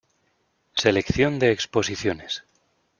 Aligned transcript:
Selección 0.73 1.37
de 1.37 1.51
exposiciones 1.51 2.43